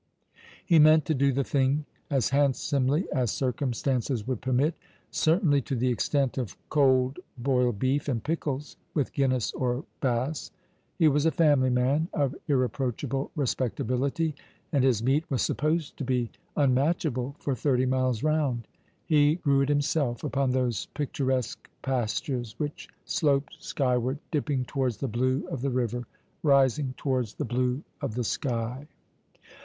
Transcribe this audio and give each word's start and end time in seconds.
He 0.65 0.79
meant 0.79 1.05
to 1.05 1.13
do 1.13 1.31
the 1.31 1.43
thing 1.43 1.85
as 2.09 2.31
handsomely 2.31 3.05
as 3.13 3.29
circumstances 3.29 4.25
would 4.25 4.41
permit, 4.41 4.73
certainly 5.11 5.61
to 5.61 5.75
the 5.75 5.89
extent 5.91 6.39
of 6.39 6.57
cold 6.69 7.19
boiled 7.37 7.77
beef 7.77 8.07
and 8.09 8.23
pickles, 8.23 8.77
with 8.95 9.13
Guinness 9.13 9.51
or 9.53 9.83
Bass. 10.01 10.49
He 10.97 11.07
was 11.07 11.27
a 11.27 11.31
family 11.31 11.69
man, 11.69 12.07
of 12.13 12.35
irreproachable 12.47 13.29
respectability, 13.35 14.33
and 14.71 14.83
his 14.83 15.03
meat 15.03 15.29
was 15.29 15.43
supposed 15.43 15.97
to 15.97 16.03
be 16.03 16.31
unraatchable 16.57 17.35
for 17.37 17.53
thirty 17.53 17.85
miles 17.85 18.23
round. 18.23 18.67
He 19.05 19.35
grew 19.35 19.61
it 19.61 19.69
himself, 19.69 20.23
upon 20.23 20.49
those 20.49 20.87
picturesque 20.95 21.69
pastures 21.83 22.55
which 22.57 22.89
sloped 23.05 23.55
sky 23.63 23.99
ward, 23.99 24.17
dipping 24.31 24.65
towards 24.65 24.97
the 24.97 25.07
blue 25.07 25.47
of 25.51 25.61
the 25.61 25.69
river, 25.69 26.05
rising 26.41 26.95
towards 26.97 27.35
the 27.35 27.45
blue 27.45 27.83
of 28.01 28.15
the 28.15 28.23
sky. 28.23 28.87